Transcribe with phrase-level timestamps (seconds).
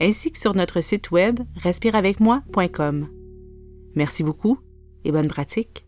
[0.00, 3.08] ainsi que sur notre site web respireavecmoi.com.
[3.94, 4.58] Merci beaucoup
[5.04, 5.86] et bonne pratique.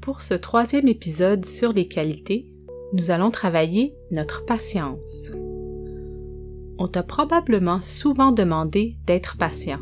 [0.00, 2.52] Pour ce troisième épisode sur les qualités,
[2.92, 5.30] nous allons travailler notre patience.
[6.78, 9.80] On t'a probablement souvent demandé d'être patient,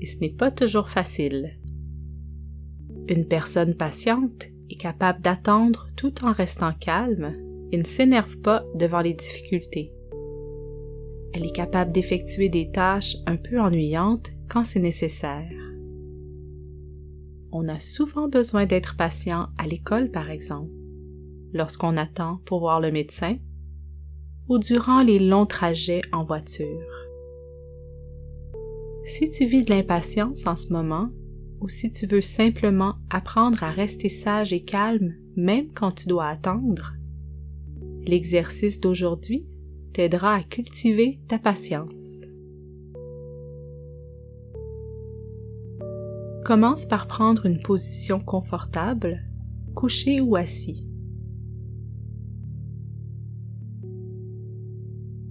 [0.00, 1.58] et ce n'est pas toujours facile.
[3.08, 7.34] Une personne patiente est capable d'attendre tout en restant calme
[7.72, 9.92] et ne s'énerve pas devant les difficultés.
[11.32, 15.50] Elle est capable d'effectuer des tâches un peu ennuyantes quand c'est nécessaire.
[17.50, 20.70] On a souvent besoin d'être patient à l'école, par exemple,
[21.52, 23.36] lorsqu'on attend pour voir le médecin
[24.48, 26.86] ou durant les longs trajets en voiture.
[29.04, 31.10] Si tu vis de l'impatience en ce moment,
[31.60, 36.26] ou si tu veux simplement apprendre à rester sage et calme même quand tu dois
[36.26, 36.94] attendre,
[38.06, 39.46] l'exercice d'aujourd'hui
[39.92, 42.24] t'aidera à cultiver ta patience.
[46.44, 49.22] Commence par prendre une position confortable,
[49.74, 50.84] couché ou assis.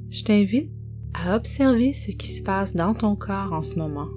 [0.10, 0.72] Je t'invite
[1.14, 4.08] à observer ce qui se passe dans ton corps en ce moment.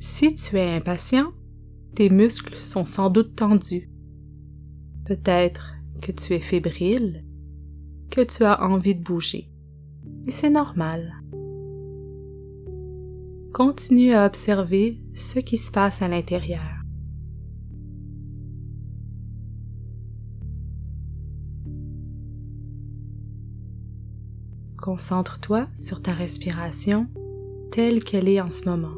[0.00, 1.32] Si tu es impatient,
[1.94, 3.91] tes muscles sont sans doute tendus.
[5.04, 7.24] Peut-être que tu es fébrile,
[8.10, 9.48] que tu as envie de bouger.
[10.26, 11.14] Et c'est normal.
[13.52, 16.82] Continue à observer ce qui se passe à l'intérieur.
[24.78, 27.06] Concentre-toi sur ta respiration
[27.70, 28.96] telle qu'elle est en ce moment.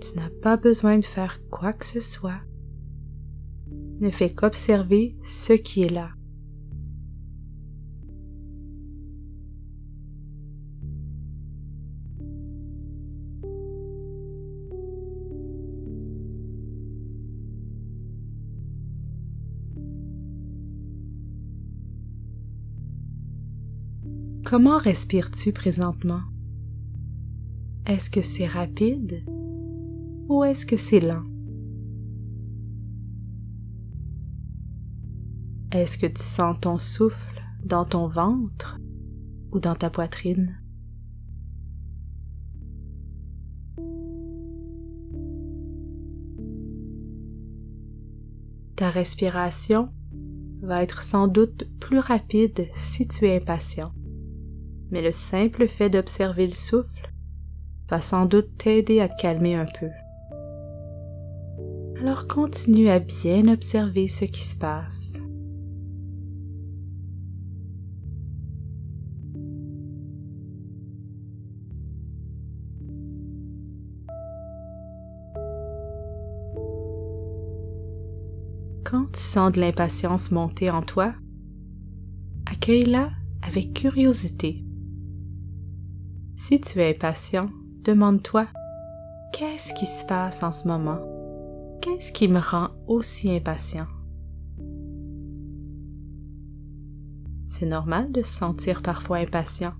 [0.00, 2.40] Tu n'as pas besoin de faire quoi que ce soit.
[4.00, 6.10] Ne fais qu'observer ce qui est là.
[24.44, 26.22] Comment respires-tu présentement?
[27.84, 29.22] Est-ce que c'est rapide
[30.28, 31.37] ou est-ce que c'est lent?
[35.72, 38.78] Est-ce que tu sens ton souffle dans ton ventre
[39.52, 40.60] ou dans ta poitrine?
[48.76, 49.90] Ta respiration
[50.62, 53.92] va être sans doute plus rapide si tu es impatient
[54.90, 57.12] mais le simple fait d'observer le souffle
[57.88, 59.88] va sans doute t'aider à te calmer un peu.
[62.00, 65.20] Alors continue à bien observer ce qui se passe.
[79.18, 81.12] Tu sens de l'impatience monter en toi,
[82.46, 83.10] accueille-la
[83.42, 84.64] avec curiosité.
[86.36, 87.50] Si tu es impatient,
[87.84, 88.46] demande-toi
[89.32, 91.00] Qu'est-ce qui se passe en ce moment?
[91.82, 93.88] Qu'est-ce qui me rend aussi impatient?
[97.48, 99.72] C'est normal de se sentir parfois impatient.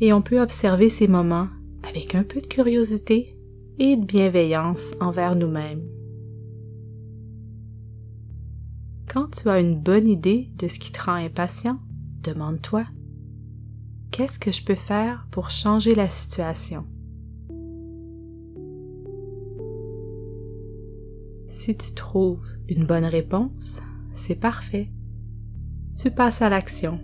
[0.00, 1.48] Et on peut observer ces moments
[1.88, 3.34] avec un peu de curiosité
[3.78, 6.01] et de bienveillance envers nous-mêmes.
[9.12, 11.78] Quand tu as une bonne idée de ce qui te rend impatient,
[12.22, 12.86] demande-toi
[14.10, 16.86] Qu'est-ce que je peux faire pour changer la situation?
[21.46, 23.82] Si tu trouves une bonne réponse,
[24.14, 24.90] c'est parfait.
[25.98, 26.98] Tu passes à l'action.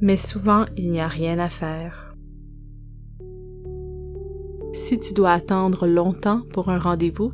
[0.00, 2.14] Mais souvent, il n'y a rien à faire.
[4.72, 7.32] Si tu dois attendre longtemps pour un rendez-vous,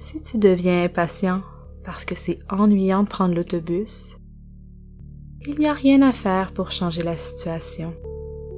[0.00, 1.42] si tu deviens impatient
[1.84, 4.16] parce que c'est ennuyant de prendre l'autobus,
[5.46, 7.92] il n'y a rien à faire pour changer la situation.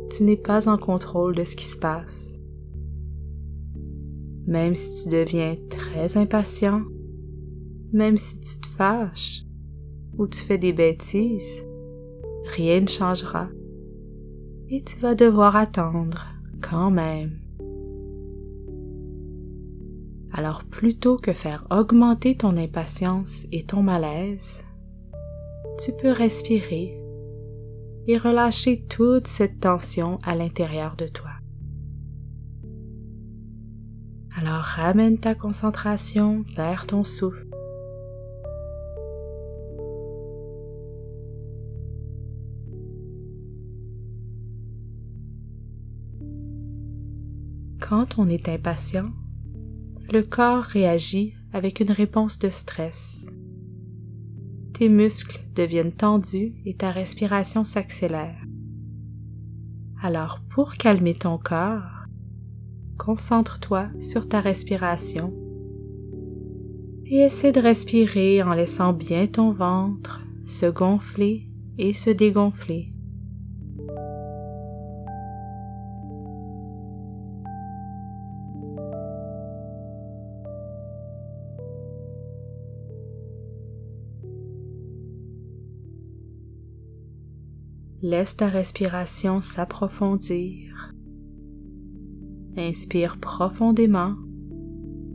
[0.08, 2.38] Tu n'es pas en contrôle de ce qui se passe.
[4.46, 6.82] Même si tu deviens très impatient,
[7.92, 9.42] même si tu te fâches
[10.18, 11.66] ou tu fais des bêtises,
[12.54, 13.48] rien ne changera
[14.68, 16.24] et tu vas devoir attendre
[16.60, 17.41] quand même.
[20.32, 24.64] Alors plutôt que faire augmenter ton impatience et ton malaise,
[25.78, 26.98] tu peux respirer
[28.06, 31.30] et relâcher toute cette tension à l'intérieur de toi.
[34.36, 37.46] Alors ramène ta concentration vers ton souffle.
[47.78, 49.10] Quand on est impatient,
[50.12, 53.26] le corps réagit avec une réponse de stress.
[54.74, 58.36] Tes muscles deviennent tendus et ta respiration s'accélère.
[60.02, 62.04] Alors pour calmer ton corps,
[62.98, 65.32] concentre-toi sur ta respiration
[67.06, 71.48] et essaie de respirer en laissant bien ton ventre se gonfler
[71.78, 72.92] et se dégonfler.
[88.12, 90.92] Laisse ta respiration s'approfondir.
[92.58, 94.16] Inspire profondément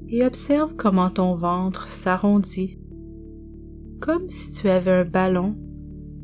[0.08, 2.80] et observe comment ton ventre s'arrondit,
[4.02, 5.56] comme si tu avais un ballon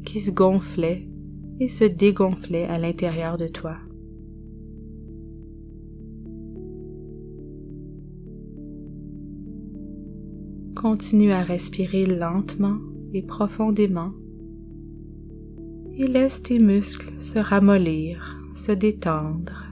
[0.03, 1.07] qui se gonflait
[1.59, 3.77] et se dégonflait à l'intérieur de toi.
[10.75, 12.79] Continue à respirer lentement
[13.13, 14.13] et profondément
[15.95, 19.63] et laisse tes muscles se ramollir, se détendre.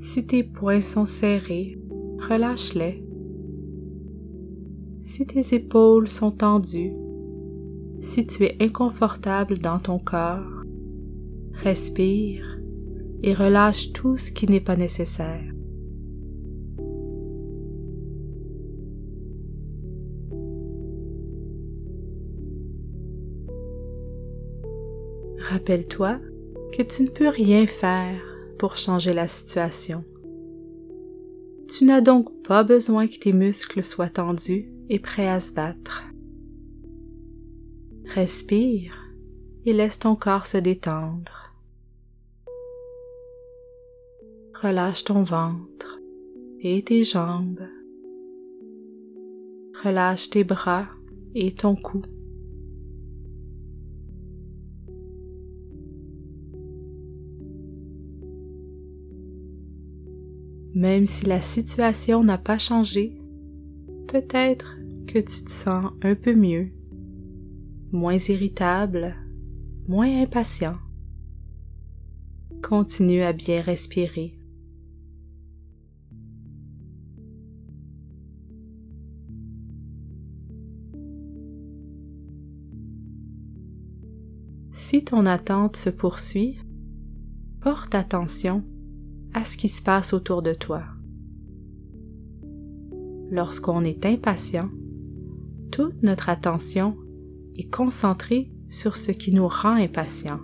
[0.00, 1.78] Si tes poings sont serrés,
[2.28, 3.04] relâche-les.
[5.02, 6.94] Si tes épaules sont tendues,
[8.00, 10.62] si tu es inconfortable dans ton corps,
[11.52, 12.58] respire
[13.22, 15.47] et relâche tout ce qui n'est pas nécessaire.
[25.58, 26.20] Rappelle-toi
[26.72, 28.22] que tu ne peux rien faire
[28.60, 30.04] pour changer la situation.
[31.68, 36.04] Tu n'as donc pas besoin que tes muscles soient tendus et prêts à se battre.
[38.04, 38.94] Respire
[39.66, 41.52] et laisse ton corps se détendre.
[44.62, 45.98] Relâche ton ventre
[46.60, 47.66] et tes jambes.
[49.82, 50.86] Relâche tes bras
[51.34, 52.02] et ton cou.
[60.78, 63.20] Même si la situation n'a pas changé,
[64.06, 64.78] peut-être
[65.08, 66.68] que tu te sens un peu mieux,
[67.90, 69.16] moins irritable,
[69.88, 70.76] moins impatient.
[72.62, 74.38] Continue à bien respirer.
[84.74, 86.56] Si ton attente se poursuit,
[87.60, 88.62] porte attention
[89.34, 90.82] à ce qui se passe autour de toi.
[93.30, 94.70] Lorsqu'on est impatient,
[95.70, 96.96] toute notre attention
[97.56, 100.40] est concentrée sur ce qui nous rend impatient.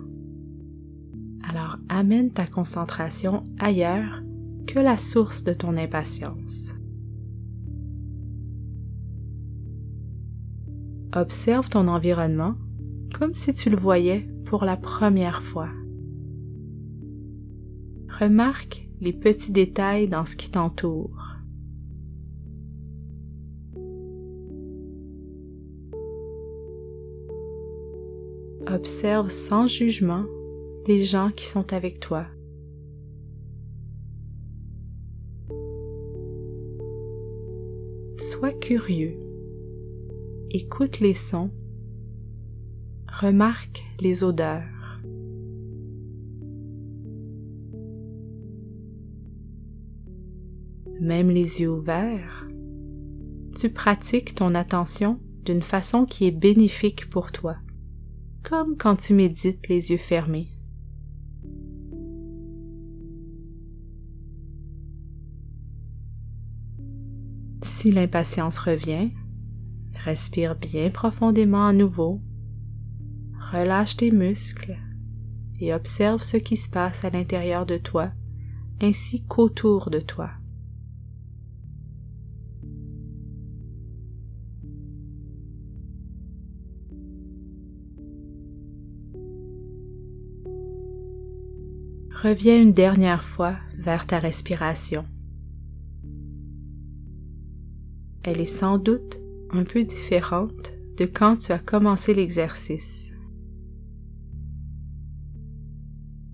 [1.47, 4.23] Alors amène ta concentration ailleurs
[4.67, 6.71] que la source de ton impatience.
[11.13, 12.55] Observe ton environnement
[13.13, 15.69] comme si tu le voyais pour la première fois.
[18.19, 21.35] Remarque les petits détails dans ce qui t'entoure.
[28.67, 30.23] Observe sans jugement
[30.87, 32.25] les gens qui sont avec toi.
[38.15, 39.19] Sois curieux.
[40.51, 41.51] Écoute les sons.
[43.09, 44.74] Remarque les odeurs.
[50.99, 52.47] Même les yeux ouverts,
[53.55, 57.57] tu pratiques ton attention d'une façon qui est bénéfique pour toi,
[58.43, 60.49] comme quand tu médites les yeux fermés.
[67.61, 69.11] Si l'impatience revient,
[70.03, 72.21] respire bien profondément à nouveau,
[73.51, 74.77] relâche tes muscles
[75.59, 78.11] et observe ce qui se passe à l'intérieur de toi
[78.81, 80.31] ainsi qu'autour de toi.
[92.25, 95.05] Reviens une dernière fois vers ta respiration.
[98.23, 99.19] Elle est sans doute
[99.51, 103.11] un peu différente de quand tu as commencé l'exercice.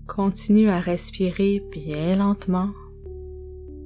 [0.07, 2.69] Continue à respirer bien lentement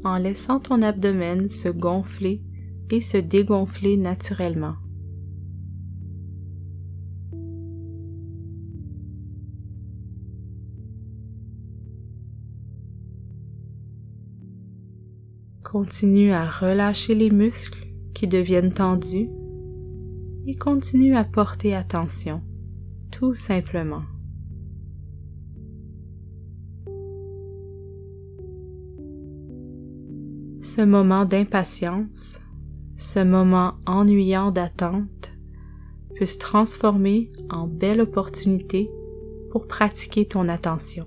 [0.04, 2.44] en laissant ton abdomen se gonfler
[2.92, 4.76] et se dégonfler naturellement.
[15.78, 19.28] Continue à relâcher les muscles qui deviennent tendus
[20.48, 22.42] et continue à porter attention,
[23.12, 24.04] tout simplement.
[30.64, 32.40] Ce moment d'impatience,
[32.96, 35.34] ce moment ennuyant d'attente
[36.18, 38.90] peut se transformer en belle opportunité
[39.52, 41.06] pour pratiquer ton attention.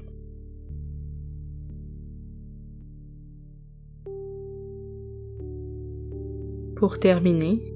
[6.78, 7.75] Pour terminer,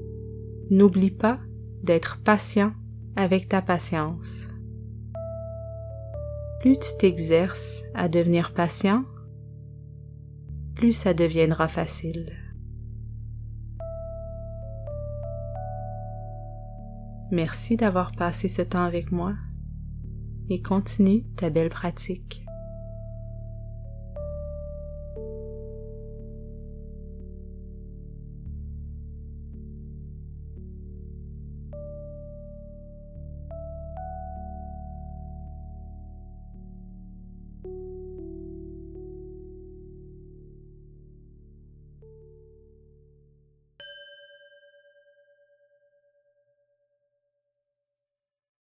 [0.71, 1.41] n'oublie pas
[1.83, 2.73] d'être patient
[3.17, 4.47] avec ta patience.
[6.61, 9.03] Plus tu t'exerces à devenir patient,
[10.77, 12.27] plus ça deviendra facile.
[17.33, 19.35] Merci d'avoir passé ce temps avec moi
[20.49, 22.42] et continue ta belle pratique.